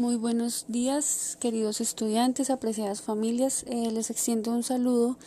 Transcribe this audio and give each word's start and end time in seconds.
Muy 0.00 0.16
buenos 0.16 0.64
días, 0.66 1.36
queridos 1.40 1.82
estudiantes, 1.82 2.48
apreciadas 2.48 3.02
familias. 3.02 3.66
Eh, 3.66 3.90
les 3.92 4.08
extiendo 4.08 4.50
un 4.50 4.62
saludo 4.62 5.18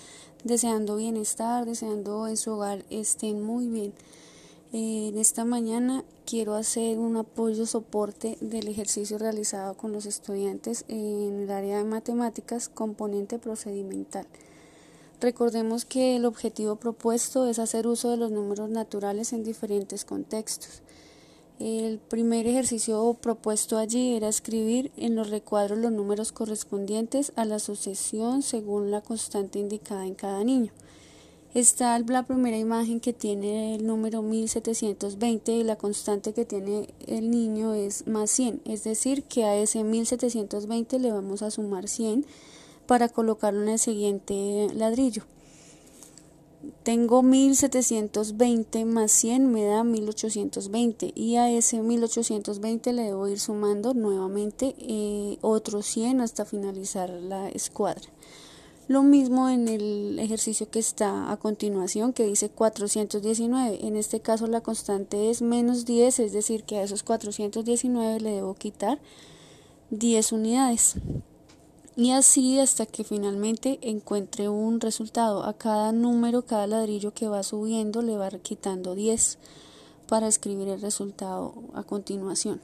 deseando 0.43 0.95
bienestar, 0.95 1.65
deseando 1.65 2.25
en 2.25 2.37
su 2.37 2.53
hogar 2.53 2.83
estén 2.89 3.43
muy 3.43 3.67
bien. 3.67 3.93
Eh, 4.73 5.09
en 5.09 5.19
esta 5.19 5.45
mañana 5.45 6.03
quiero 6.25 6.55
hacer 6.55 6.97
un 6.97 7.17
apoyo 7.17 7.67
soporte 7.67 8.35
del 8.41 8.67
ejercicio 8.67 9.19
realizado 9.19 9.77
con 9.77 9.91
los 9.91 10.07
estudiantes 10.07 10.85
en 10.87 11.41
el 11.43 11.51
área 11.51 11.77
de 11.77 11.83
matemáticas, 11.83 12.67
componente 12.67 13.37
procedimental. 13.37 14.25
Recordemos 15.21 15.85
que 15.85 16.15
el 16.15 16.25
objetivo 16.25 16.77
propuesto 16.77 17.47
es 17.47 17.59
hacer 17.59 17.85
uso 17.85 18.09
de 18.09 18.17
los 18.17 18.31
números 18.31 18.71
naturales 18.71 19.33
en 19.33 19.43
diferentes 19.43 20.03
contextos. 20.03 20.81
El 21.59 21.99
primer 21.99 22.47
ejercicio 22.47 23.13
propuesto 23.21 23.77
allí 23.77 24.15
era 24.15 24.27
escribir 24.27 24.91
en 24.97 25.15
los 25.15 25.29
recuadros 25.29 25.77
los 25.77 25.91
números 25.91 26.31
correspondientes 26.31 27.31
a 27.35 27.45
la 27.45 27.59
sucesión 27.59 28.41
según 28.41 28.89
la 28.89 29.01
constante 29.01 29.59
indicada 29.59 30.05
en 30.05 30.15
cada 30.15 30.43
niño. 30.43 30.71
Está 31.53 31.99
la 31.99 32.23
primera 32.23 32.57
imagen 32.57 32.99
que 32.99 33.13
tiene 33.13 33.75
el 33.75 33.85
número 33.85 34.23
1720 34.23 35.51
y 35.51 35.63
la 35.63 35.75
constante 35.75 36.33
que 36.33 36.45
tiene 36.45 36.87
el 37.05 37.29
niño 37.29 37.75
es 37.75 38.07
más 38.07 38.31
100, 38.31 38.61
es 38.65 38.83
decir, 38.83 39.23
que 39.23 39.43
a 39.43 39.55
ese 39.55 39.83
1720 39.83 40.97
le 40.97 41.11
vamos 41.11 41.43
a 41.43 41.51
sumar 41.51 41.87
100 41.87 42.25
para 42.87 43.09
colocarlo 43.09 43.61
en 43.61 43.69
el 43.69 43.79
siguiente 43.79 44.67
ladrillo 44.73 45.23
tengo 46.83 47.23
1720 47.23 48.85
más 48.85 49.11
100 49.11 49.51
me 49.51 49.65
da 49.65 49.83
1820 49.83 51.11
y 51.15 51.35
a 51.35 51.49
ese 51.49 51.79
1820 51.79 52.93
le 52.93 53.03
debo 53.03 53.27
ir 53.27 53.39
sumando 53.39 53.93
nuevamente 53.93 54.75
eh, 54.79 55.37
otros 55.41 55.85
100 55.87 56.21
hasta 56.21 56.45
finalizar 56.45 57.09
la 57.09 57.49
escuadra. 57.49 58.09
Lo 58.87 59.01
mismo 59.01 59.47
en 59.47 59.69
el 59.69 60.19
ejercicio 60.19 60.69
que 60.69 60.79
está 60.79 61.31
a 61.31 61.37
continuación 61.37 62.11
que 62.11 62.25
dice 62.25 62.49
419. 62.49 63.87
En 63.87 63.95
este 63.95 64.19
caso 64.19 64.47
la 64.47 64.61
constante 64.61 65.29
es 65.29 65.41
menos 65.41 65.85
10, 65.85 66.19
es 66.19 66.33
decir 66.33 66.63
que 66.63 66.77
a 66.77 66.83
esos 66.83 67.03
419 67.03 68.19
le 68.19 68.31
debo 68.31 68.55
quitar 68.55 68.99
10 69.89 70.31
unidades 70.33 70.95
y 71.95 72.11
así 72.11 72.59
hasta 72.59 72.85
que 72.85 73.03
finalmente 73.03 73.79
encuentre 73.81 74.49
un 74.49 74.79
resultado. 74.79 75.43
A 75.43 75.53
cada 75.53 75.91
número, 75.91 76.45
cada 76.45 76.67
ladrillo 76.67 77.13
que 77.13 77.27
va 77.27 77.43
subiendo 77.43 78.01
le 78.01 78.17
va 78.17 78.29
quitando 78.31 78.95
10 78.95 79.37
para 80.07 80.27
escribir 80.27 80.69
el 80.69 80.81
resultado 80.81 81.53
a 81.73 81.83
continuación. 81.83 82.61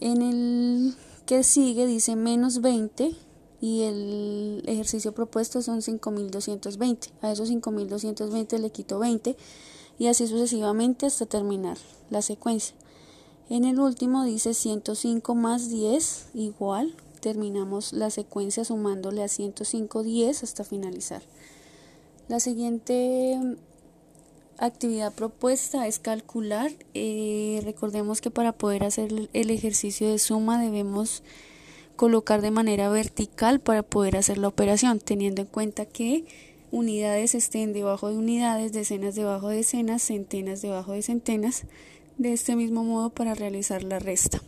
En 0.00 0.22
el 0.22 0.94
que 1.26 1.44
sigue 1.44 1.86
dice 1.86 2.16
menos 2.16 2.62
20 2.62 3.14
y 3.60 3.82
el 3.82 4.62
ejercicio 4.66 5.12
propuesto 5.12 5.60
son 5.60 5.82
5220. 5.82 7.10
A 7.20 7.30
esos 7.30 7.48
5220 7.48 8.58
le 8.58 8.70
quito 8.70 8.98
20 8.98 9.36
y 9.98 10.06
así 10.06 10.26
sucesivamente 10.26 11.04
hasta 11.04 11.26
terminar 11.26 11.76
la 12.08 12.22
secuencia. 12.22 12.74
En 13.50 13.64
el 13.64 13.78
último 13.80 14.24
dice 14.24 14.54
105 14.54 15.34
más 15.34 15.68
10 15.68 16.28
igual 16.34 16.94
terminamos 17.20 17.92
la 17.92 18.10
secuencia 18.10 18.64
sumándole 18.64 19.22
a 19.22 19.28
105 19.28 20.02
10 20.02 20.42
hasta 20.42 20.64
finalizar. 20.64 21.22
La 22.28 22.40
siguiente 22.40 23.38
actividad 24.58 25.12
propuesta 25.12 25.86
es 25.86 25.98
calcular. 25.98 26.70
Eh, 26.94 27.60
recordemos 27.64 28.20
que 28.20 28.30
para 28.30 28.52
poder 28.52 28.84
hacer 28.84 29.28
el 29.32 29.50
ejercicio 29.50 30.08
de 30.08 30.18
suma 30.18 30.60
debemos 30.60 31.22
colocar 31.96 32.40
de 32.40 32.50
manera 32.50 32.88
vertical 32.88 33.60
para 33.60 33.82
poder 33.82 34.16
hacer 34.16 34.38
la 34.38 34.48
operación, 34.48 35.00
teniendo 35.00 35.42
en 35.42 35.48
cuenta 35.48 35.86
que 35.86 36.24
unidades 36.70 37.34
estén 37.34 37.72
debajo 37.72 38.10
de 38.10 38.16
unidades, 38.16 38.72
decenas 38.72 39.14
debajo 39.14 39.48
de 39.48 39.56
decenas, 39.56 40.02
centenas 40.02 40.62
debajo 40.62 40.92
de 40.92 41.02
centenas, 41.02 41.64
de 42.16 42.32
este 42.32 42.54
mismo 42.56 42.84
modo 42.84 43.10
para 43.10 43.34
realizar 43.34 43.82
la 43.82 43.98
resta. 43.98 44.40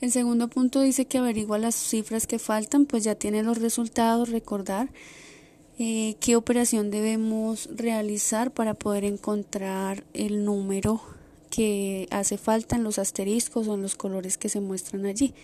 El 0.00 0.12
segundo 0.12 0.46
punto 0.46 0.80
dice 0.80 1.06
que 1.06 1.18
averigua 1.18 1.58
las 1.58 1.74
cifras 1.74 2.28
que 2.28 2.38
faltan, 2.38 2.86
pues 2.86 3.02
ya 3.02 3.16
tiene 3.16 3.42
los 3.42 3.58
resultados, 3.58 4.28
recordar 4.28 4.90
eh, 5.80 6.14
qué 6.20 6.36
operación 6.36 6.92
debemos 6.92 7.68
realizar 7.74 8.52
para 8.52 8.74
poder 8.74 9.04
encontrar 9.04 10.04
el 10.12 10.44
número 10.44 11.00
que 11.50 12.06
hace 12.10 12.38
falta 12.38 12.76
en 12.76 12.84
los 12.84 13.00
asteriscos 13.00 13.66
o 13.66 13.74
en 13.74 13.82
los 13.82 13.96
colores 13.96 14.38
que 14.38 14.48
se 14.48 14.60
muestran 14.60 15.04
allí. 15.04 15.34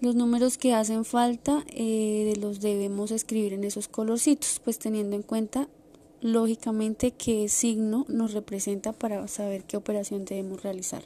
Los 0.00 0.16
números 0.16 0.58
que 0.58 0.74
hacen 0.74 1.04
falta 1.04 1.64
eh, 1.68 2.34
los 2.40 2.60
debemos 2.60 3.12
escribir 3.12 3.52
en 3.52 3.62
esos 3.62 3.86
colorcitos, 3.86 4.60
pues 4.64 4.80
teniendo 4.80 5.14
en 5.14 5.22
cuenta 5.22 5.68
lógicamente 6.20 7.12
qué 7.12 7.48
signo 7.48 8.06
nos 8.08 8.32
representa 8.32 8.92
para 8.92 9.26
saber 9.28 9.62
qué 9.64 9.76
operación 9.76 10.24
debemos 10.24 10.62
realizar. 10.64 11.04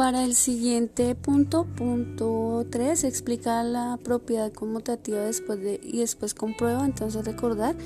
Para 0.00 0.24
el 0.24 0.34
siguiente 0.34 1.14
punto, 1.14 1.66
punto 1.76 2.64
3, 2.70 3.04
explica 3.04 3.62
la 3.62 3.98
propiedad 4.02 4.50
conmutativa 4.50 5.18
después 5.18 5.60
de, 5.60 5.78
y 5.82 5.98
después 5.98 6.32
comprueba. 6.32 6.86
Entonces 6.86 7.22
recordar, 7.26 7.76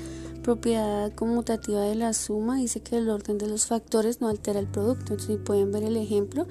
propiedad 0.41 1.13
conmutativa 1.13 1.81
de 1.81 1.95
la 1.95 2.13
suma 2.13 2.55
dice 2.55 2.79
que 2.79 2.95
el 2.95 3.09
orden 3.09 3.37
de 3.37 3.47
los 3.47 3.65
factores 3.65 4.21
no 4.21 4.29
altera 4.29 4.61
el 4.61 4.67
producto. 4.67 5.11
Entonces 5.11 5.27
si 5.27 5.43
pueden 5.43 5.73
ver 5.73 5.83
el 5.83 5.97
ejemplo, 5.97 6.47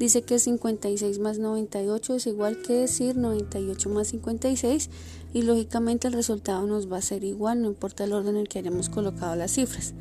dice 0.00 0.22
que 0.22 0.40
56 0.40 1.20
más 1.20 1.38
98 1.38 2.16
es 2.16 2.26
igual 2.26 2.60
que 2.60 2.72
decir 2.72 3.16
98 3.16 3.90
más 3.90 4.08
56 4.08 4.90
y 5.32 5.42
lógicamente 5.42 6.08
el 6.08 6.14
resultado 6.14 6.66
nos 6.66 6.90
va 6.90 6.96
a 6.96 7.02
ser 7.02 7.22
igual, 7.22 7.62
no 7.62 7.68
importa 7.68 8.02
el 8.02 8.14
orden 8.14 8.34
en 8.34 8.40
el 8.40 8.48
que 8.48 8.58
hayamos 8.58 8.88
colocado 8.88 9.36
las 9.36 9.52
cifras. 9.52 9.94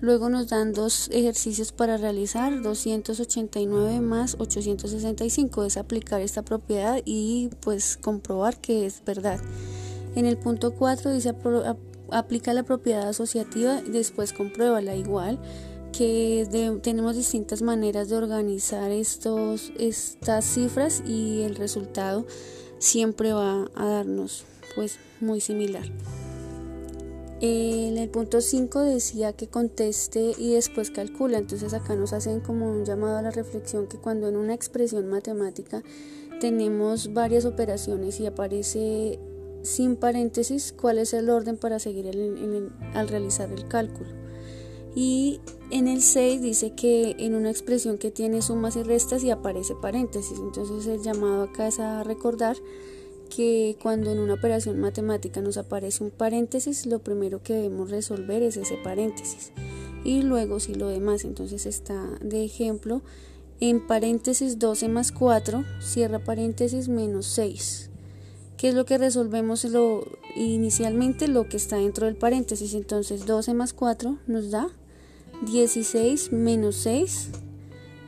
Luego 0.00 0.28
nos 0.28 0.48
dan 0.48 0.74
dos 0.74 1.08
ejercicios 1.10 1.72
para 1.72 1.96
realizar, 1.96 2.60
289 2.62 4.00
más 4.00 4.36
865, 4.38 5.64
es 5.64 5.76
aplicar 5.78 6.20
esta 6.20 6.42
propiedad 6.42 7.00
y 7.04 7.48
pues 7.60 7.96
comprobar 7.96 8.60
que 8.60 8.84
es 8.84 9.02
verdad. 9.04 9.40
En 10.14 10.26
el 10.26 10.36
punto 10.36 10.74
4 10.74 11.12
dice 11.12 11.34
aplica 12.10 12.52
la 12.52 12.62
propiedad 12.62 13.08
asociativa 13.08 13.80
y 13.86 13.90
después 13.90 14.32
compruébala 14.32 14.94
igual 14.94 15.38
que 15.96 16.78
tenemos 16.82 17.16
distintas 17.16 17.62
maneras 17.62 18.10
de 18.10 18.16
organizar 18.16 18.90
estos, 18.90 19.72
estas 19.78 20.44
cifras 20.44 21.02
y 21.06 21.42
el 21.42 21.56
resultado 21.56 22.26
siempre 22.78 23.32
va 23.32 23.66
a 23.74 23.86
darnos 23.86 24.44
pues 24.74 24.98
muy 25.20 25.40
similar. 25.40 25.90
En 27.40 27.98
el 27.98 28.08
punto 28.08 28.40
5 28.40 28.80
decía 28.80 29.34
que 29.34 29.48
conteste 29.48 30.32
y 30.38 30.54
después 30.54 30.90
calcula, 30.90 31.36
entonces 31.36 31.74
acá 31.74 31.94
nos 31.94 32.14
hacen 32.14 32.40
como 32.40 32.70
un 32.70 32.86
llamado 32.86 33.18
a 33.18 33.22
la 33.22 33.30
reflexión 33.30 33.88
que 33.88 33.98
cuando 33.98 34.28
en 34.28 34.36
una 34.36 34.54
expresión 34.54 35.08
matemática 35.08 35.82
tenemos 36.40 37.12
varias 37.12 37.44
operaciones 37.44 38.20
y 38.20 38.26
aparece 38.26 39.18
sin 39.62 39.96
paréntesis, 39.96 40.72
cuál 40.72 40.98
es 40.98 41.12
el 41.12 41.28
orden 41.28 41.58
para 41.58 41.78
seguir 41.78 42.06
al 42.94 43.08
realizar 43.08 43.50
el 43.52 43.68
cálculo. 43.68 44.10
Y 44.94 45.40
en 45.70 45.88
el 45.88 46.00
6 46.00 46.40
dice 46.40 46.70
que 46.70 47.16
en 47.18 47.34
una 47.34 47.50
expresión 47.50 47.98
que 47.98 48.10
tiene 48.10 48.40
sumas 48.40 48.76
y 48.76 48.82
restas 48.82 49.22
y 49.24 49.30
aparece 49.30 49.74
paréntesis, 49.74 50.38
entonces 50.38 50.86
el 50.86 51.02
llamado 51.02 51.42
acá 51.42 51.66
es 51.66 51.80
a 51.80 52.02
recordar 52.02 52.56
que 53.28 53.76
cuando 53.82 54.10
en 54.10 54.18
una 54.18 54.34
operación 54.34 54.78
matemática 54.80 55.40
nos 55.40 55.56
aparece 55.56 56.04
un 56.04 56.10
paréntesis, 56.10 56.86
lo 56.86 57.00
primero 57.00 57.42
que 57.42 57.54
debemos 57.54 57.90
resolver 57.90 58.42
es 58.42 58.56
ese 58.56 58.76
paréntesis. 58.76 59.52
Y 60.04 60.22
luego 60.22 60.60
si 60.60 60.74
lo 60.74 60.88
demás 60.88 61.24
entonces 61.24 61.66
está 61.66 62.18
de 62.20 62.44
ejemplo 62.44 63.02
en 63.60 63.86
paréntesis 63.86 64.58
12 64.58 64.88
más 64.88 65.12
4, 65.12 65.64
cierra 65.80 66.18
paréntesis 66.18 66.88
menos 66.88 67.26
6. 67.26 67.90
¿Qué 68.56 68.68
es 68.68 68.74
lo 68.74 68.84
que 68.86 68.98
resolvemos? 68.98 69.64
Lo, 69.64 70.04
inicialmente 70.34 71.28
lo 71.28 71.48
que 71.48 71.56
está 71.56 71.76
dentro 71.76 72.06
del 72.06 72.16
paréntesis. 72.16 72.74
Entonces 72.74 73.26
12 73.26 73.54
más 73.54 73.72
4 73.72 74.18
nos 74.26 74.50
da 74.50 74.68
16 75.44 76.32
menos 76.32 76.76
6 76.76 77.30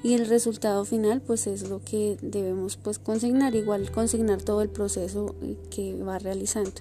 y 0.02 0.14
el 0.14 0.26
resultado 0.26 0.84
final 0.84 1.20
pues 1.20 1.46
es 1.46 1.68
lo 1.68 1.80
que 1.82 2.18
debemos 2.22 2.76
pues 2.76 2.98
consignar 2.98 3.54
igual 3.54 3.90
consignar 3.90 4.42
todo 4.42 4.62
el 4.62 4.68
proceso 4.68 5.34
que 5.70 5.94
va 5.94 6.18
realizando 6.18 6.80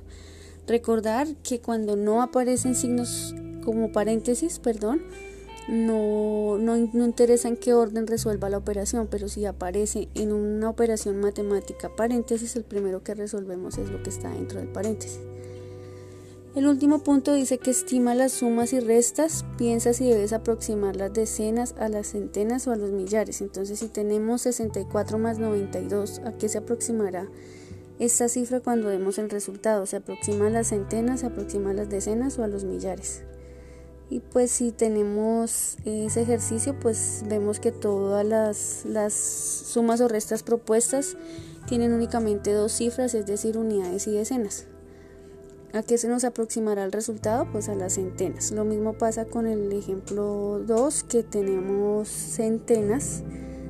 recordar 0.67 1.27
que 1.37 1.59
cuando 1.59 1.95
no 1.95 2.21
aparecen 2.21 2.75
signos 2.75 3.33
como 3.63 3.91
paréntesis 3.91 4.59
perdón 4.59 5.01
no, 5.67 6.57
no, 6.57 6.77
no, 6.77 7.05
interesa 7.05 7.49
en 7.49 7.57
qué 7.57 7.73
orden 7.73 8.07
resuelva 8.07 8.49
la 8.49 8.57
operación, 8.57 9.07
pero 9.11 9.27
si 9.27 9.45
aparece 9.45 10.07
en 10.15 10.31
una 10.31 10.69
operación 10.69 11.19
matemática 11.19 11.93
paréntesis, 11.93 12.55
el 12.55 12.63
primero 12.63 13.03
que 13.03 13.13
resolvemos 13.15 13.77
es 13.77 13.89
lo 13.89 14.01
que 14.01 14.09
está 14.09 14.29
dentro 14.29 14.59
del 14.59 14.69
paréntesis. 14.69 15.19
El 16.57 16.65
último 16.65 17.04
punto 17.04 17.36
dice 17.36 17.59
que 17.59 17.69
estima 17.69 18.15
las 18.15 18.31
sumas 18.31 18.74
y 18.74 18.80
restas, 18.80 19.45
piensa 19.59 19.94
si 19.94 20.09
debes 20.09 20.33
aproximar 20.33 20.95
las 20.95 21.13
decenas 21.13 21.75
a 21.77 21.88
las 21.88 22.07
centenas 22.07 22.65
o 22.65 22.71
a 22.71 22.75
los 22.75 22.89
millares. 22.89 23.42
Entonces, 23.42 23.77
si 23.77 23.89
tenemos 23.89 24.42
64 24.42 25.19
más 25.19 25.38
92, 25.38 26.21
¿a 26.25 26.31
qué 26.31 26.50
se 26.50 26.57
aproximará 26.57 27.30
esta 28.00 28.27
cifra 28.27 28.59
cuando 28.59 28.88
vemos 28.88 29.19
el 29.19 29.30
resultado? 29.30 29.86
¿Se 29.86 29.98
aproxima 29.98 30.48
a 30.48 30.50
las 30.50 30.69
centenas, 30.69 31.19
se 31.19 31.27
aproxima 31.27 31.69
a 31.69 31.74
las 31.74 31.89
decenas 31.89 32.39
o 32.39 32.44
a 32.44 32.48
los 32.48 32.63
millares? 32.63 33.21
Y 34.09 34.21
pues 34.21 34.50
si 34.50 34.71
tenemos 34.71 35.77
ese 35.86 36.21
ejercicio, 36.24 36.75
pues 36.80 37.21
vemos 37.30 37.59
que 37.59 37.71
todas 37.71 38.25
las, 38.25 38.83
las 38.83 39.13
sumas 39.13 40.01
o 40.01 40.07
restas 40.07 40.42
propuestas 40.42 41.18
tienen 41.68 41.94
únicamente 41.94 42.51
dos 42.51 42.71
cifras, 42.71 43.13
es 43.13 43.27
decir, 43.27 43.59
unidades 43.59 44.07
y 44.07 44.12
decenas. 44.13 44.65
¿A 45.77 45.83
qué 45.83 46.00
se 46.00 46.07
nos 46.07 46.24
aproximará 46.24 46.83
el 46.85 46.91
resultado? 46.91 47.47
Pues 47.51 47.69
a 47.69 47.75
las 47.75 47.94
centenas. 47.94 48.51
Lo 48.51 48.65
mismo 48.65 48.94
pasa 48.94 49.25
con 49.25 49.45
el 49.45 49.71
ejemplo 49.71 50.59
2 50.65 51.03
que 51.03 51.21
tenemos 51.21 52.07
centenas, 52.07 53.21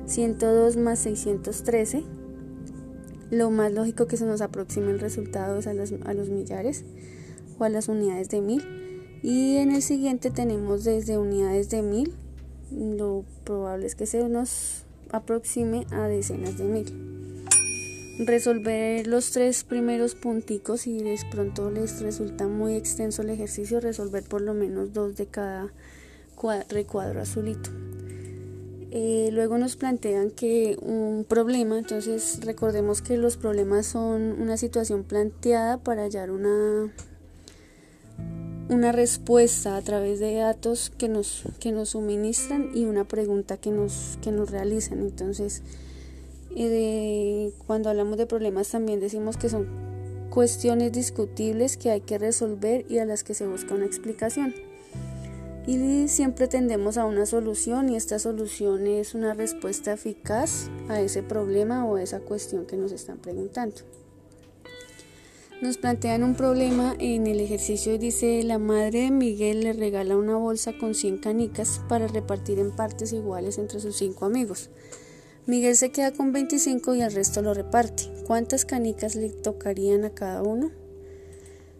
102 0.06 0.78
más 0.78 1.00
613. 1.00 2.04
Lo 3.30 3.50
más 3.50 3.72
lógico 3.72 4.06
que 4.06 4.16
se 4.16 4.24
nos 4.24 4.40
aproxime 4.40 4.90
el 4.90 5.00
resultado 5.00 5.58
es 5.58 5.66
a 5.66 5.74
los, 5.74 5.92
a 6.06 6.14
los 6.14 6.30
millares 6.30 6.86
o 7.58 7.64
a 7.64 7.68
las 7.68 7.88
unidades 7.88 8.30
de 8.30 8.40
mil. 8.40 8.62
Y 9.22 9.56
en 9.56 9.72
el 9.72 9.82
siguiente 9.82 10.30
tenemos 10.30 10.84
desde 10.84 11.18
unidades 11.18 11.68
de 11.68 11.82
mil. 11.82 12.14
Lo 12.70 13.26
probable 13.44 13.84
es 13.84 13.94
que 13.94 14.06
se 14.06 14.26
nos 14.30 14.86
aproxime 15.10 15.86
a 15.90 16.08
decenas 16.08 16.56
de 16.56 16.64
mil 16.64 17.17
resolver 18.18 19.06
los 19.06 19.30
tres 19.30 19.64
primeros 19.64 20.14
punticos 20.14 20.86
y 20.86 21.02
de 21.02 21.18
pronto 21.30 21.70
les 21.70 22.00
resulta 22.00 22.48
muy 22.48 22.74
extenso 22.74 23.22
el 23.22 23.30
ejercicio, 23.30 23.80
resolver 23.80 24.24
por 24.24 24.40
lo 24.40 24.54
menos 24.54 24.92
dos 24.92 25.16
de 25.16 25.26
cada 25.26 25.72
recuadro 26.68 27.20
azulito. 27.20 27.70
Eh, 28.90 29.28
luego 29.32 29.58
nos 29.58 29.76
plantean 29.76 30.30
que 30.30 30.78
un 30.80 31.26
problema, 31.28 31.78
entonces 31.78 32.40
recordemos 32.42 33.02
que 33.02 33.18
los 33.18 33.36
problemas 33.36 33.86
son 33.86 34.40
una 34.40 34.56
situación 34.56 35.04
planteada 35.04 35.76
para 35.76 36.04
hallar 36.04 36.30
una, 36.30 36.90
una 38.70 38.92
respuesta 38.92 39.76
a 39.76 39.82
través 39.82 40.20
de 40.20 40.34
datos 40.36 40.90
que 40.96 41.08
nos, 41.08 41.44
que 41.60 41.70
nos 41.70 41.90
suministran 41.90 42.70
y 42.74 42.86
una 42.86 43.04
pregunta 43.04 43.58
que 43.58 43.70
nos, 43.70 44.18
que 44.22 44.32
nos 44.32 44.50
realizan. 44.50 45.00
Entonces, 45.00 45.62
de, 46.66 47.52
cuando 47.66 47.90
hablamos 47.90 48.16
de 48.16 48.26
problemas 48.26 48.68
también 48.70 49.00
decimos 49.00 49.36
que 49.36 49.48
son 49.48 49.68
cuestiones 50.30 50.92
discutibles 50.92 51.76
que 51.76 51.90
hay 51.90 52.00
que 52.00 52.18
resolver 52.18 52.84
y 52.88 52.98
a 52.98 53.04
las 53.04 53.24
que 53.24 53.34
se 53.34 53.46
busca 53.46 53.74
una 53.74 53.86
explicación. 53.86 54.54
Y 55.66 56.08
siempre 56.08 56.48
tendemos 56.48 56.96
a 56.96 57.04
una 57.04 57.26
solución 57.26 57.90
y 57.90 57.96
esta 57.96 58.18
solución 58.18 58.86
es 58.86 59.14
una 59.14 59.34
respuesta 59.34 59.92
eficaz 59.92 60.70
a 60.88 61.00
ese 61.00 61.22
problema 61.22 61.84
o 61.84 61.96
a 61.96 62.02
esa 62.02 62.20
cuestión 62.20 62.64
que 62.64 62.78
nos 62.78 62.90
están 62.90 63.18
preguntando. 63.18 63.76
Nos 65.60 65.76
plantean 65.76 66.22
un 66.22 66.36
problema 66.36 66.94
en 67.00 67.26
el 67.26 67.40
ejercicio 67.40 67.92
y 67.92 67.98
dice 67.98 68.44
la 68.44 68.58
madre 68.58 69.02
de 69.02 69.10
Miguel 69.10 69.60
le 69.60 69.72
regala 69.72 70.16
una 70.16 70.36
bolsa 70.36 70.72
con 70.78 70.94
100 70.94 71.18
canicas 71.18 71.82
para 71.88 72.06
repartir 72.06 72.60
en 72.60 72.70
partes 72.70 73.12
iguales 73.12 73.58
entre 73.58 73.80
sus 73.80 73.96
cinco 73.96 74.24
amigos. 74.24 74.70
Miguel 75.48 75.76
se 75.76 75.90
queda 75.90 76.12
con 76.12 76.30
25 76.30 76.94
y 76.94 77.00
el 77.00 77.10
resto 77.10 77.40
lo 77.40 77.54
reparte. 77.54 78.12
¿Cuántas 78.26 78.66
canicas 78.66 79.14
le 79.14 79.30
tocarían 79.30 80.04
a 80.04 80.10
cada 80.10 80.42
uno? 80.42 80.70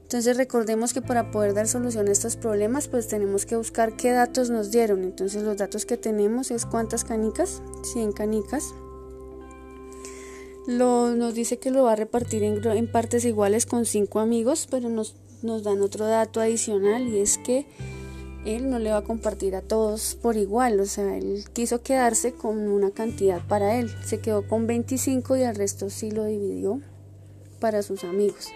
Entonces 0.05 0.39
recordemos 0.39 0.95
que 0.95 1.03
para 1.03 1.31
poder 1.31 1.53
dar 1.53 1.69
solución 1.69 2.09
a 2.09 2.13
estos 2.13 2.37
problemas 2.37 2.89
pues 2.89 3.09
tenemos 3.09 3.45
que 3.45 3.57
buscar 3.57 3.95
qué 3.95 4.11
datos 4.13 4.49
nos 4.49 4.71
dieron. 4.71 5.05
Entonces 5.05 5.43
los 5.43 5.59
datos 5.59 5.85
que 5.85 5.99
tenemos 5.99 6.51
es 6.51 6.65
cuántas 6.65 7.05
canicas, 7.05 7.61
100 7.93 8.13
canicas. 8.13 8.73
Lo, 10.67 11.15
nos 11.15 11.35
dice 11.35 11.59
que 11.59 11.71
lo 11.71 11.83
va 11.83 11.93
a 11.93 11.97
repartir 11.97 12.45
en, 12.45 12.91
partes 12.91 13.27
iguales 13.27 13.67
con 13.67 13.85
5 13.85 14.19
amigos, 14.19 14.67
pero 14.71 14.89
nos, 14.89 15.15
nos 15.43 15.63
dan 15.63 15.83
otro 15.83 16.07
dato 16.07 16.41
adicional 16.41 17.07
y 17.07 17.19
es 17.19 17.37
que 17.37 17.67
él 18.45 18.71
no 18.71 18.79
le 18.79 18.91
va 18.91 18.99
a 18.99 19.05
compartir 19.05 19.57
a 19.57 19.63
todos 19.63 20.17
por 20.21 20.37
igual, 20.37 20.81
o 20.81 20.87
sea, 20.87 21.17
él 21.17 21.45
quiso 21.53 21.83
quedarse 21.83 22.33
con 22.33 22.59
una 22.69 22.91
cantidad 22.91 23.41
para 23.47 23.77
él, 23.77 23.91
se 24.05 24.21
quedó 24.21 24.47
con 24.47 24.67
25 24.67 25.37
y 25.37 25.43
el 25.43 25.55
resto 25.55 25.91
sí 25.91 26.11
lo 26.11 26.25
dividió 26.25 26.81
para 27.61 27.83
sus 27.83 28.05
amigos. 28.05 28.49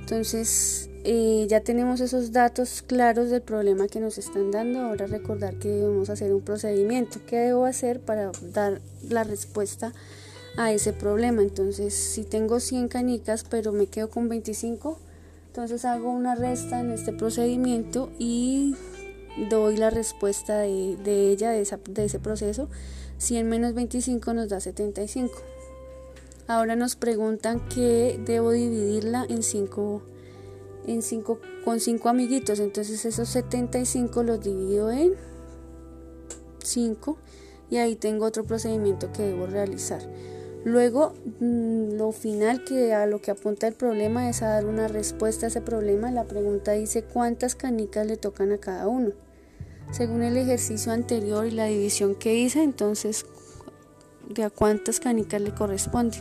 Entonces, 0.00 0.88
eh, 1.04 1.46
ya 1.48 1.60
tenemos 1.60 2.00
esos 2.00 2.32
datos 2.32 2.82
claros 2.82 3.30
del 3.30 3.42
problema 3.42 3.88
que 3.88 4.00
nos 4.00 4.18
están 4.18 4.50
dando, 4.50 4.80
ahora 4.80 5.06
recordar 5.06 5.54
que 5.58 5.68
debemos 5.68 6.10
hacer 6.10 6.34
un 6.34 6.42
procedimiento, 6.42 7.20
¿qué 7.26 7.36
debo 7.36 7.64
hacer 7.64 8.00
para 8.00 8.30
dar 8.52 8.80
la 9.08 9.24
respuesta 9.24 9.92
a 10.56 10.72
ese 10.72 10.92
problema? 10.92 11.42
Entonces, 11.42 11.94
si 11.94 12.24
tengo 12.24 12.60
100 12.60 12.88
canicas, 12.88 13.44
pero 13.48 13.72
me 13.72 13.86
quedo 13.86 14.10
con 14.10 14.28
25, 14.28 14.98
entonces 15.46 15.84
hago 15.84 16.10
una 16.10 16.34
resta 16.34 16.80
en 16.80 16.90
este 16.90 17.12
procedimiento 17.12 18.10
y 18.18 18.74
doy 19.48 19.76
la 19.76 19.90
respuesta 19.90 20.58
de, 20.58 21.30
ella, 21.30 21.50
de, 21.50 22.04
ese 22.04 22.18
proceso. 22.18 22.68
100 23.18 23.48
menos 23.48 23.74
25 23.74 24.34
nos 24.34 24.48
da 24.48 24.60
75. 24.60 25.34
Ahora 26.46 26.76
nos 26.76 26.96
preguntan 26.96 27.60
que 27.68 28.18
debo 28.24 28.52
dividirla 28.52 29.26
en 29.28 29.42
5 29.42 30.02
en 30.86 31.02
cinco, 31.02 31.38
con 31.64 31.80
5 31.80 32.08
amiguitos. 32.08 32.60
Entonces 32.60 33.04
esos 33.04 33.28
75 33.28 34.22
los 34.22 34.40
divido 34.40 34.90
en 34.90 35.12
5 36.64 37.18
y 37.70 37.76
ahí 37.76 37.96
tengo 37.96 38.24
otro 38.24 38.44
procedimiento 38.44 39.12
que 39.12 39.22
debo 39.22 39.46
realizar. 39.46 40.00
Luego, 40.64 41.12
mm, 41.40 41.96
lo 41.96 42.12
final 42.12 42.64
que 42.64 42.94
a 42.94 43.06
lo 43.06 43.20
que 43.20 43.30
apunta 43.30 43.68
el 43.68 43.74
problema 43.74 44.28
es 44.28 44.42
a 44.42 44.48
dar 44.48 44.66
una 44.66 44.88
respuesta 44.88 45.46
a 45.46 45.48
ese 45.48 45.60
problema. 45.60 46.10
La 46.10 46.24
pregunta 46.24 46.72
dice 46.72 47.04
cuántas 47.04 47.54
canicas 47.54 48.06
le 48.06 48.16
tocan 48.16 48.52
a 48.52 48.58
cada 48.58 48.88
uno 48.88 49.12
según 49.90 50.22
el 50.22 50.36
ejercicio 50.36 50.92
anterior 50.92 51.46
y 51.46 51.50
la 51.50 51.66
división 51.66 52.14
que 52.14 52.34
hice, 52.34 52.62
entonces 52.62 53.26
de 54.28 54.44
a 54.44 54.50
cuántas 54.50 55.00
canicas 55.00 55.40
le 55.40 55.54
corresponde. 55.54 56.18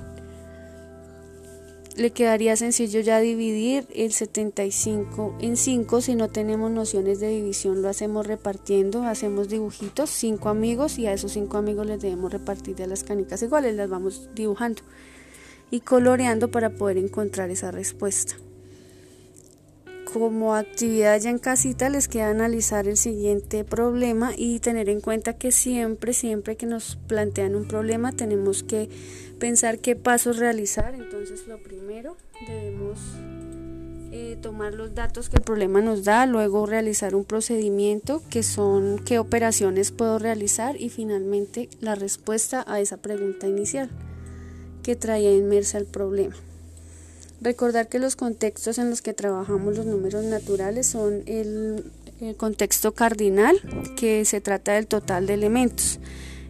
Le 1.96 2.12
quedaría 2.12 2.56
sencillo 2.56 3.00
ya 3.00 3.20
dividir 3.20 3.88
el 3.96 4.14
75 4.14 5.38
en 5.40 5.58
5 5.58 6.02
si 6.02 6.16
no 6.16 6.30
tenemos 6.30 6.70
nociones 6.70 7.20
de 7.20 7.30
división, 7.30 7.82
lo 7.82 7.90
hacemos 7.90 8.28
repartiendo, 8.28 9.04
hacemos 9.04 9.50
dibujitos, 9.50 10.12
5 10.12 10.48
amigos 10.48 11.00
y 11.00 11.08
a 11.08 11.14
esos 11.14 11.32
5 11.32 11.58
amigos 11.58 11.88
les 11.88 12.00
debemos 12.00 12.32
repartir 12.32 12.76
de 12.76 12.86
las 12.86 13.04
canicas 13.04 13.42
iguales, 13.42 13.76
las 13.76 13.90
vamos 13.90 14.30
dibujando 14.36 14.84
y 15.72 15.80
coloreando 15.80 16.52
para 16.52 16.70
poder 16.70 16.98
encontrar 16.98 17.50
esa 17.50 17.72
respuesta 17.72 18.36
como 20.14 20.56
actividad 20.56 21.20
ya 21.20 21.30
en 21.30 21.40
casita 21.40 21.90
les 21.90 22.08
queda 22.08 22.30
analizar 22.30 22.88
el 22.88 22.98
siguiente 22.98 23.64
problema 23.64 24.32
y 24.36 24.60
tener 24.60 24.90
en 24.90 25.02
cuenta 25.02 25.34
que 25.34 25.52
siempre, 25.52 26.14
siempre 26.14 26.56
que 26.56 26.66
nos 26.66 26.96
plantean 27.08 27.56
un 27.56 27.68
problema 27.68 28.12
tenemos 28.12 28.64
que 28.64 28.90
pensar 29.40 29.80
qué 29.80 29.96
pasos 29.96 30.38
realizar. 30.38 30.96
Entonces 30.96 31.48
lo 31.48 31.62
primero 31.62 32.16
debemos 32.48 33.00
eh, 34.12 34.38
tomar 34.42 34.74
los 34.74 34.96
datos 34.96 35.30
que 35.30 35.38
el 35.38 35.44
problema 35.44 35.82
nos 35.82 36.04
da, 36.04 36.26
luego 36.26 36.66
realizar 36.66 37.14
un 37.14 37.26
procedimiento 37.26 38.22
que 38.30 38.44
son 38.44 39.00
qué 39.04 39.20
operaciones 39.20 39.92
puedo 39.92 40.18
realizar 40.20 40.80
y 40.80 40.90
finalmente 40.90 41.70
la 41.82 41.96
respuesta 41.96 42.64
a 42.68 42.80
esa 42.80 42.98
pregunta 42.98 43.48
inicial 43.48 43.90
que 44.84 44.96
traía 44.96 45.34
inmersa 45.34 45.78
el 45.78 45.86
problema. 45.86 46.36
Recordar 47.40 47.88
que 47.88 48.00
los 48.00 48.16
contextos 48.16 48.80
en 48.80 48.90
los 48.90 49.02
que 49.02 49.14
trabajamos 49.14 49.78
los 49.78 49.86
números 49.86 50.24
naturales 50.24 50.88
son 50.88 51.22
el, 51.28 51.84
contexto 52.38 52.94
cardinal, 52.94 53.62
que 53.96 54.26
se 54.26 54.42
trata 54.42 54.74
del 54.74 54.88
total 54.88 55.28
de 55.28 55.36
elementos, 55.36 56.00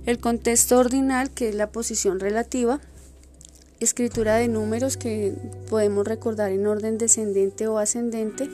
el 0.05 0.17
contexto 0.19 0.77
ordinal, 0.77 1.29
que 1.29 1.49
es 1.49 1.55
la 1.55 1.71
posición 1.71 2.21
relativa, 2.21 2.79
escritura 3.81 4.37
de 4.37 4.47
números 4.47 4.95
que 4.95 5.33
podemos 5.69 6.07
recordar 6.07 6.51
en 6.51 6.65
orden 6.65 6.97
descendente 6.97 7.67
o 7.67 7.79
ascendente, 7.79 8.49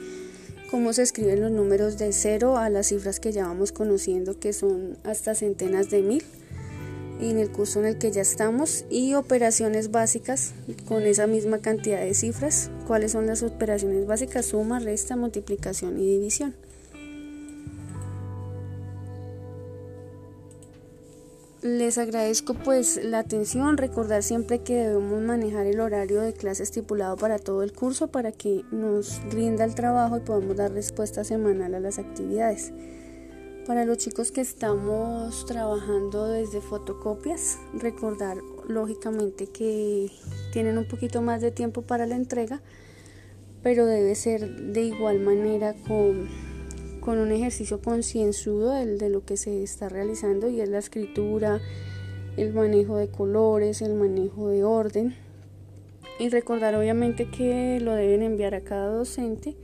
cómo 0.72 0.92
se 0.92 1.02
escriben 1.02 1.40
los 1.40 1.52
números 1.52 1.98
de 1.98 2.12
cero 2.12 2.56
a 2.56 2.68
las 2.68 2.88
cifras 2.88 3.20
que 3.20 3.30
ya 3.30 3.46
vamos 3.46 3.70
conociendo, 3.70 4.40
que 4.40 4.52
son 4.52 4.98
hasta 5.04 5.36
centenas 5.36 5.88
de 5.90 6.02
mil 6.02 6.24
en 7.20 7.38
el 7.38 7.50
curso 7.50 7.80
en 7.80 7.86
el 7.86 7.98
que 7.98 8.10
ya 8.10 8.22
estamos 8.22 8.84
y 8.90 9.14
operaciones 9.14 9.90
básicas 9.90 10.54
con 10.86 11.02
esa 11.02 11.26
misma 11.26 11.58
cantidad 11.58 12.00
de 12.00 12.14
cifras. 12.14 12.70
¿Cuáles 12.86 13.12
son 13.12 13.26
las 13.26 13.42
operaciones 13.42 14.06
básicas? 14.06 14.46
Suma, 14.46 14.78
resta, 14.78 15.16
multiplicación 15.16 15.98
y 15.98 16.06
división. 16.06 16.54
Les 21.64 21.96
agradezco 21.96 22.52
pues 22.52 23.02
la 23.02 23.20
atención, 23.20 23.78
recordar 23.78 24.22
siempre 24.22 24.58
que 24.58 24.74
debemos 24.74 25.22
manejar 25.22 25.64
el 25.64 25.80
horario 25.80 26.20
de 26.20 26.34
clase 26.34 26.62
estipulado 26.62 27.16
para 27.16 27.38
todo 27.38 27.62
el 27.62 27.72
curso 27.72 28.08
para 28.08 28.32
que 28.32 28.66
nos 28.70 29.22
rinda 29.30 29.64
el 29.64 29.74
trabajo 29.74 30.18
y 30.18 30.20
podamos 30.20 30.56
dar 30.56 30.72
respuesta 30.72 31.24
semanal 31.24 31.74
a 31.74 31.80
las 31.80 31.98
actividades. 31.98 32.70
Para 33.66 33.86
los 33.86 33.96
chicos 33.96 34.30
que 34.30 34.42
estamos 34.42 35.46
trabajando 35.46 36.26
desde 36.26 36.60
fotocopias, 36.60 37.58
recordar 37.72 38.36
lógicamente 38.68 39.46
que 39.46 40.10
tienen 40.52 40.76
un 40.76 40.86
poquito 40.86 41.22
más 41.22 41.40
de 41.40 41.50
tiempo 41.50 41.80
para 41.80 42.04
la 42.06 42.14
entrega, 42.14 42.60
pero 43.62 43.86
debe 43.86 44.14
ser 44.16 44.72
de 44.72 44.82
igual 44.82 45.20
manera 45.20 45.74
con 45.88 46.28
con 47.04 47.18
un 47.18 47.32
ejercicio 47.32 47.82
concienzudo 47.82 48.72
de, 48.72 48.96
de 48.96 49.10
lo 49.10 49.24
que 49.26 49.36
se 49.36 49.62
está 49.62 49.90
realizando 49.90 50.48
y 50.48 50.62
es 50.62 50.70
la 50.70 50.78
escritura, 50.78 51.60
el 52.38 52.54
manejo 52.54 52.96
de 52.96 53.08
colores, 53.08 53.82
el 53.82 53.94
manejo 53.94 54.48
de 54.48 54.64
orden. 54.64 55.14
Y 56.18 56.30
recordar 56.30 56.74
obviamente 56.74 57.30
que 57.30 57.78
lo 57.80 57.92
deben 57.92 58.22
enviar 58.22 58.54
a 58.54 58.62
cada 58.62 58.88
docente 58.88 59.54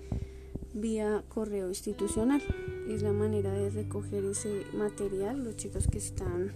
vía 0.75 1.25
correo 1.29 1.69
institucional. 1.69 2.43
Es 2.91 3.03
la 3.03 3.13
manera 3.13 3.53
de 3.53 3.71
recoger 3.71 4.25
ese 4.25 4.67
material, 4.73 5.45
los 5.45 5.55
chicos 5.55 5.87
que 5.87 5.99
están 5.99 6.53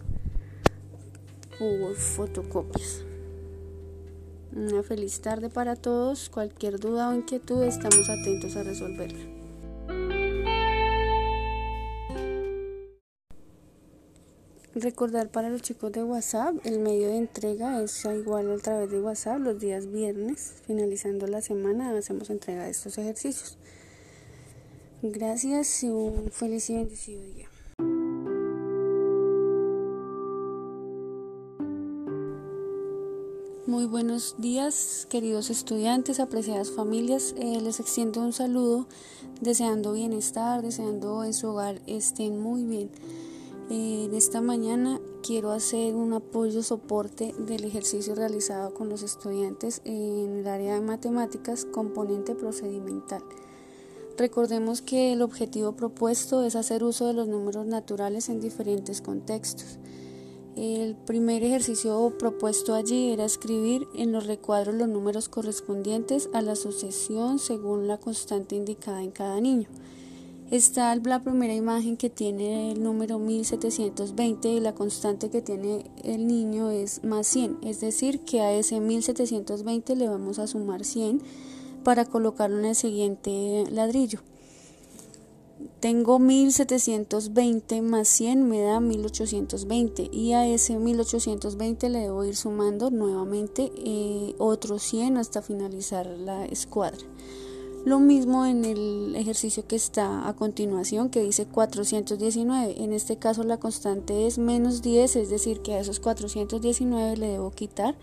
por 1.61 1.95
fotocopias. 1.95 3.05
Una 4.53 4.83
feliz 4.83 5.21
tarde 5.21 5.49
para 5.49 5.77
todos. 5.77 6.29
Cualquier 6.31 6.81
duda 6.81 7.11
o 7.11 7.15
inquietud 7.15 7.63
estamos 7.63 8.09
atentos 8.09 8.57
a 8.57 8.65
resolverla. 8.65 9.25
Recordar 14.75 15.31
para 15.31 15.51
los 15.51 15.63
chicos 15.63 15.93
de 15.93 16.03
WhatsApp, 16.03 16.57
el 16.65 16.81
medio 16.81 17.07
de 17.07 17.19
entrega 17.19 17.81
es 17.81 18.05
igual 18.07 18.51
a 18.51 18.57
través 18.59 18.91
de 18.91 19.01
WhatsApp 19.01 19.39
los 19.39 19.61
días 19.61 19.87
viernes, 19.87 20.55
finalizando 20.67 21.29
la 21.29 21.41
semana 21.41 21.97
hacemos 21.97 22.29
entrega 22.29 22.65
de 22.65 22.71
estos 22.71 22.99
ejercicios. 22.99 23.57
Gracias 25.07 25.85
y 25.85 25.91
un 25.91 26.31
feliz 26.31 26.71
y 26.71 26.77
bendecido 26.77 27.23
día. 27.25 27.47
Muy 33.67 33.85
buenos 33.85 34.37
días, 34.39 35.07
queridos 35.11 35.51
estudiantes, 35.51 36.21
apreciadas 36.21 36.71
familias. 36.71 37.35
Eh, 37.37 37.61
les 37.61 37.81
extiendo 37.81 38.23
un 38.23 38.33
saludo 38.33 38.87
deseando 39.43 39.93
bienestar, 39.93 40.63
deseando 40.63 41.23
en 41.23 41.35
su 41.35 41.49
hogar 41.49 41.83
estén 41.87 42.41
muy 42.41 42.65
bien. 42.65 42.91
En 43.69 44.15
esta 44.15 44.41
mañana 44.41 45.03
quiero 45.23 45.51
hacer 45.51 45.95
un 45.95 46.15
apoyo 46.15 46.63
soporte 46.63 47.35
del 47.41 47.65
ejercicio 47.65 48.15
realizado 48.15 48.73
con 48.73 48.89
los 48.89 49.03
estudiantes 49.03 49.83
en 49.85 50.39
el 50.39 50.47
área 50.47 50.77
de 50.77 50.81
matemáticas 50.81 51.67
componente 51.67 52.35
procedimental. 52.35 53.23
Recordemos 54.17 54.81
que 54.81 55.13
el 55.13 55.23
objetivo 55.23 55.73
propuesto 55.73 56.45
es 56.45 56.55
hacer 56.55 56.85
uso 56.85 57.07
de 57.07 57.15
los 57.15 57.27
números 57.27 57.67
naturales 57.67 58.29
en 58.29 58.41
diferentes 58.41 59.01
contextos. 59.01 59.79
El 60.55 60.95
primer 60.95 61.43
ejercicio 61.43 62.17
propuesto 62.17 62.75
allí 62.75 63.11
era 63.11 63.25
escribir 63.25 63.89
en 63.97 64.13
los 64.13 64.29
recuadros 64.29 64.77
los 64.77 64.89
números 64.89 65.29
correspondientes 65.29 66.31
a 66.33 66.43
la 66.43 66.55
sucesión 66.55 67.41
según 67.41 67.89
la 67.89 67.99
constante 67.99 68.55
indicada 68.55 69.03
en 69.03 69.11
cada 69.11 69.41
niño. 69.41 69.69
Está 70.53 70.95
la 70.95 71.21
primera 71.25 71.55
imagen 71.55 71.97
que 71.97 72.09
tiene 72.09 72.71
el 72.71 72.85
número 72.85 73.19
1720 73.19 74.49
y 74.49 74.61
la 74.61 74.77
constante 74.77 75.29
que 75.29 75.43
tiene 75.43 75.91
el 76.05 76.29
niño 76.29 76.71
es 76.71 77.03
más 77.03 77.27
100, 77.27 77.59
es 77.65 77.81
decir, 77.81 78.21
que 78.21 78.43
a 78.43 78.53
ese 78.53 78.79
1720 78.79 79.97
le 79.97 80.09
vamos 80.09 80.39
a 80.39 80.47
sumar 80.47 80.85
100 80.85 81.21
para 81.85 82.05
colocarlo 82.05 82.59
en 82.59 82.65
el 82.65 82.75
siguiente 82.75 83.65
ladrillo. 83.71 84.21
Tengo 85.79 86.19
1720 86.19 87.83
más 87.83 88.09
100 88.09 88.49
me 88.49 88.63
da 88.63 88.81
1820 88.81 90.09
y 90.11 90.33
a 90.33 90.47
ese 90.47 90.79
1820 90.79 91.91
le 91.91 91.99
debo 92.01 92.25
ir 92.25 92.37
sumando 92.37 92.91
nuevamente 92.91 93.71
eh, 93.77 94.35
otros 94.39 94.83
100 94.83 95.19
hasta 95.19 95.43
finalizar 95.43 96.07
la 96.07 96.47
escuadra. 96.47 97.07
Lo 97.85 98.01
mismo 98.01 98.47
en 98.47 98.65
el 98.65 99.15
ejercicio 99.15 99.67
que 99.67 99.77
está 99.77 100.27
a 100.27 100.35
continuación, 100.35 101.11
que 101.11 101.23
dice 101.23 101.45
419. 101.45 102.83
En 102.83 102.95
este 102.95 103.19
caso 103.19 103.43
la 103.43 103.59
constante 103.59 104.27
es 104.27 104.39
menos 104.39 104.81
10, 104.81 105.17
es 105.17 105.29
decir, 105.29 105.61
que 105.61 105.75
a 105.75 105.81
esos 105.81 106.01
419 106.01 107.19
le 107.19 107.29
debo 107.29 107.51
quitar 107.51 107.95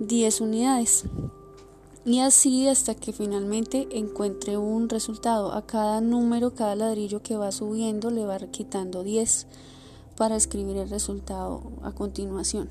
10 0.00 0.40
unidades. 0.40 1.04
Y 2.06 2.20
así 2.20 2.68
hasta 2.68 2.94
que 2.94 3.12
finalmente 3.12 3.88
encuentre 3.90 4.56
un 4.56 4.88
resultado. 4.88 5.52
A 5.52 5.66
cada 5.66 6.00
número, 6.00 6.54
cada 6.54 6.76
ladrillo 6.76 7.20
que 7.20 7.36
va 7.36 7.50
subiendo 7.50 8.12
le 8.12 8.24
va 8.24 8.38
quitando 8.38 9.02
10 9.02 9.48
para 10.16 10.36
escribir 10.36 10.76
el 10.76 10.88
resultado 10.88 11.64
a 11.82 11.90
continuación. 11.90 12.68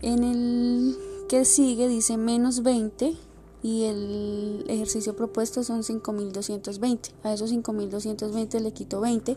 En 0.00 0.22
el 0.22 0.96
que 1.28 1.44
sigue 1.44 1.88
dice 1.88 2.16
menos 2.18 2.62
20 2.62 3.16
y 3.64 3.82
el 3.82 4.64
ejercicio 4.68 5.16
propuesto 5.16 5.64
son 5.64 5.82
5220. 5.82 7.10
A 7.24 7.32
esos 7.32 7.50
5220 7.50 8.60
le 8.60 8.72
quito 8.72 9.00
20 9.00 9.36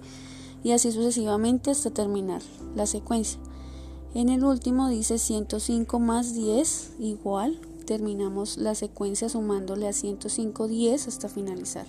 y 0.63 0.71
así 0.71 0.91
sucesivamente 0.91 1.71
hasta 1.71 1.89
terminar 1.89 2.43
la 2.75 2.85
secuencia. 2.85 3.39
En 4.13 4.29
el 4.29 4.43
último 4.43 4.87
dice 4.87 5.17
105 5.17 5.99
más 5.99 6.35
10 6.35 6.91
igual, 6.99 7.59
terminamos 7.89 8.59
la 8.59 8.75
secuencia 8.75 9.29
sumándole 9.29 9.87
a 9.87 9.93
105 9.93 10.67
10 10.67 11.07
hasta 11.07 11.27
finalizar. 11.27 11.87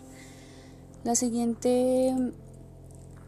La 1.04 1.14
siguiente 1.14 2.14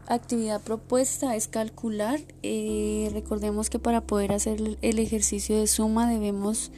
actividad 0.07 0.59
propuesta 0.59 1.35
es 1.35 1.47
calcular. 1.47 2.19
Eh, 2.41 3.11
recordemos 3.13 3.69
que 3.69 3.77
para 3.77 4.01
poder 4.01 4.31
hacer 4.31 4.59
el 4.81 4.97
ejercicio 4.97 5.55
de 5.59 5.67
suma 5.67 6.09
debemos 6.09 6.71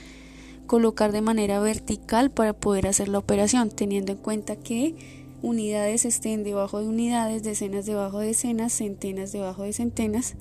colocar 0.67 1.13
de 1.13 1.21
manera 1.21 1.61
vertical 1.61 2.29
para 2.29 2.51
poder 2.51 2.87
hacer 2.87 3.07
la 3.07 3.19
operación, 3.19 3.69
teniendo 3.69 4.11
en 4.11 4.17
cuenta 4.17 4.57
que 4.57 4.95
unidades 5.41 6.03
estén 6.03 6.43
debajo 6.43 6.81
de 6.81 6.89
unidades, 6.89 7.41
decenas 7.41 7.85
debajo 7.85 8.19
de 8.19 8.27
decenas, 8.27 8.73
centenas 8.73 9.31
debajo 9.31 9.63
de 9.63 9.71
centenas, 9.71 10.35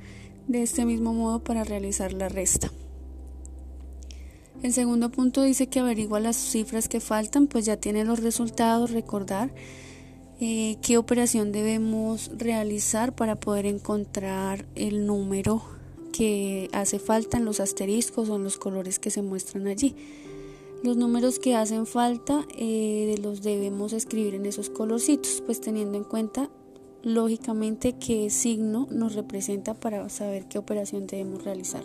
de 0.49 0.64
este 0.64 0.84
mismo 0.84 1.14
modo 1.14 1.44
para 1.44 1.62
realizar 1.62 2.12
la 2.12 2.28
resta. 2.28 2.73
El 4.64 4.73
segundo 4.73 5.11
punto 5.11 5.42
dice 5.42 5.66
que 5.66 5.80
averigua 5.80 6.21
las 6.21 6.37
cifras 6.37 6.88
que 6.88 6.99
faltan, 6.99 7.49
pues 7.49 7.66
ya 7.66 7.76
tiene 7.76 8.02
los 8.06 8.23
resultados, 8.23 8.92
recordar 8.92 9.50
eh, 10.40 10.78
qué 10.80 10.97
operación 10.97 11.52
debemos 11.52 12.30
realizar 12.35 13.14
para 13.14 13.38
poder 13.38 13.66
encontrar 13.66 14.64
el 14.75 15.04
número 15.06 15.62
que 16.14 16.71
hace 16.73 16.99
falta 16.99 17.37
en 17.37 17.44
los 17.44 17.61
asteriscos 17.61 18.30
o 18.30 18.37
en 18.37 18.44
los 18.44 18.56
colores 18.56 18.99
que 18.99 19.11
se 19.11 19.21
muestran 19.21 19.66
allí. 19.66 19.97
Los 20.83 20.97
números 20.97 21.38
que 21.38 21.54
hacen 21.54 21.85
falta 21.85 22.47
eh, 22.56 23.16
los 23.21 23.42
debemos 23.42 23.92
escribir 23.92 24.35
en 24.35 24.47
esos 24.47 24.71
colorcitos, 24.71 25.42
pues 25.44 25.61
teniendo 25.61 25.99
en 25.99 26.04
cuenta 26.04 26.49
lógicamente 27.02 27.97
qué 27.99 28.30
signo 28.30 28.88
nos 28.90 29.14
representa 29.14 29.75
para 29.75 30.09
saber 30.09 30.47
qué 30.49 30.56
operación 30.56 31.06
debemos 31.06 31.44
realizar. 31.44 31.83